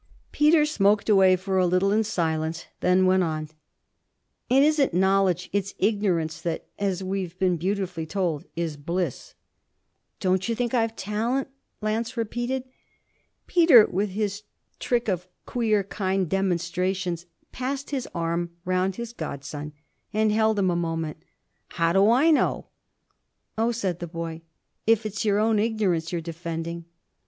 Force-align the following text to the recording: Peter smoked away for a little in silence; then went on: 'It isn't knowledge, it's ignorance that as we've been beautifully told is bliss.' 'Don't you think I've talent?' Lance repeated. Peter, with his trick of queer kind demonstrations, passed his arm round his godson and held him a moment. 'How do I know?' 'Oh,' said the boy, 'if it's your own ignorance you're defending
Peter 0.31 0.65
smoked 0.65 1.09
away 1.09 1.35
for 1.35 1.59
a 1.59 1.67
little 1.67 1.91
in 1.91 2.03
silence; 2.03 2.65
then 2.79 3.05
went 3.05 3.21
on: 3.21 3.49
'It 4.49 4.63
isn't 4.63 4.95
knowledge, 4.95 5.47
it's 5.53 5.75
ignorance 5.77 6.41
that 6.41 6.65
as 6.79 7.03
we've 7.03 7.37
been 7.37 7.55
beautifully 7.55 8.07
told 8.07 8.45
is 8.55 8.77
bliss.' 8.77 9.35
'Don't 10.19 10.49
you 10.49 10.55
think 10.55 10.73
I've 10.73 10.95
talent?' 10.95 11.49
Lance 11.81 12.17
repeated. 12.17 12.63
Peter, 13.45 13.85
with 13.85 14.09
his 14.09 14.41
trick 14.79 15.07
of 15.07 15.27
queer 15.45 15.83
kind 15.83 16.27
demonstrations, 16.27 17.27
passed 17.51 17.91
his 17.91 18.07
arm 18.15 18.49
round 18.65 18.95
his 18.95 19.13
godson 19.13 19.71
and 20.11 20.31
held 20.31 20.57
him 20.57 20.71
a 20.71 20.75
moment. 20.75 21.17
'How 21.67 21.93
do 21.93 22.09
I 22.09 22.31
know?' 22.31 22.65
'Oh,' 23.55 23.71
said 23.71 23.99
the 23.99 24.07
boy, 24.07 24.41
'if 24.87 25.05
it's 25.05 25.23
your 25.25 25.37
own 25.37 25.59
ignorance 25.59 26.11
you're 26.11 26.21
defending 26.21 26.85